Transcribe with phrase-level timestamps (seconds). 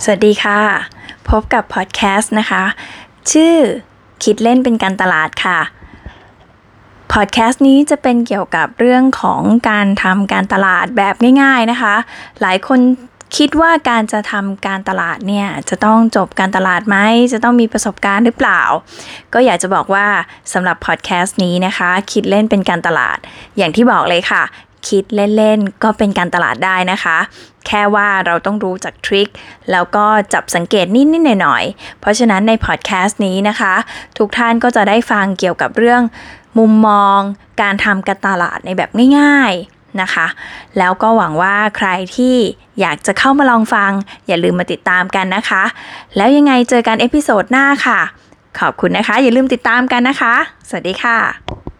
[0.00, 0.60] สวัสดีค่ะ
[1.28, 2.64] พบกับพอดแคสต์นะคะ
[3.32, 3.56] ชื่อ
[4.24, 5.58] คิดเล่นเป็นการตลาดค่ะ
[7.12, 11.94] พอดแคสต์นี้จะเป็นเกี่ยวกับเรื่องของการทำการตลาดแบบง่าย ๆนะคะ
[12.40, 12.80] หลายคน
[13.36, 16.96] คิดว่าการจะทำการตลาดเนี่ยจะต้องจบการตลาดไหม
[17.32, 18.62] จะต้องมีประสบการณ์หรือเปล่า
[19.34, 20.06] ก็อยากจะบอกว่า
[20.52, 23.18] สำหรับพอดแคสต์นี้นะคะ คิดเล่นเป็นการตลาด
[23.56, 24.42] อย่างที่บอกเลยค่ะ
[24.88, 25.04] คิด
[25.36, 27.18] เล่นๆ ก็เป็นการตลาดได้นะคะ
[27.66, 29.28] แค่ว่าเราต้องรู้จัก trick
[29.70, 33.74] แล้วก็จับสังเกตนิดๆหน่อยๆ เพราะฉะนั้นในพอดแคสต์นี้นะคะ
[34.18, 36.02] ทุกท่านก็จะได้ฟังเกี่ยวกับเรื่อง
[36.58, 37.18] มุมมอง
[37.62, 40.26] การทำการตลาดในแบบง่ายๆนะคะ
[40.78, 42.36] แล้วก็หวังว่าใครที่
[42.80, 43.92] อยากจะเข้ามาลองฟัง
[44.26, 45.62] อย่าลืมมาติดตามกันนะคะ
[46.16, 48.00] แล้วยังไงเจอกัน episode หน้าค่ะ
[48.58, 50.34] ขอบคุณนะคะ อย่าลืมติดตามกันนะคะ
[50.68, 51.71] สวัสดีค่ะ